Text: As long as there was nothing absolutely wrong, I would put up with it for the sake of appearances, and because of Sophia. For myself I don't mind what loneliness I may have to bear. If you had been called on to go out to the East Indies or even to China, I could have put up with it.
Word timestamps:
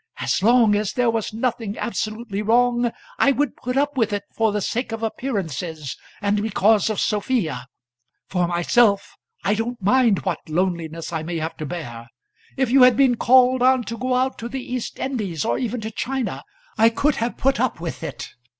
As 0.17 0.41
long 0.41 0.73
as 0.73 0.93
there 0.93 1.11
was 1.11 1.31
nothing 1.31 1.77
absolutely 1.77 2.41
wrong, 2.41 2.91
I 3.19 3.31
would 3.31 3.55
put 3.55 3.77
up 3.77 3.97
with 3.97 4.11
it 4.13 4.23
for 4.33 4.51
the 4.51 4.59
sake 4.59 4.91
of 4.91 5.03
appearances, 5.03 5.95
and 6.23 6.41
because 6.41 6.89
of 6.89 6.99
Sophia. 6.99 7.67
For 8.27 8.47
myself 8.47 9.15
I 9.43 9.53
don't 9.53 9.79
mind 9.79 10.25
what 10.25 10.39
loneliness 10.49 11.13
I 11.13 11.21
may 11.21 11.37
have 11.37 11.55
to 11.57 11.67
bear. 11.67 12.07
If 12.57 12.71
you 12.71 12.81
had 12.81 12.97
been 12.97 13.13
called 13.15 13.61
on 13.61 13.83
to 13.83 13.95
go 13.99 14.15
out 14.15 14.39
to 14.39 14.49
the 14.49 14.73
East 14.73 14.97
Indies 14.97 15.45
or 15.45 15.59
even 15.59 15.81
to 15.81 15.91
China, 15.91 16.41
I 16.79 16.89
could 16.89 17.17
have 17.17 17.37
put 17.37 17.59
up 17.59 17.79
with 17.79 18.01
it. 18.01 18.29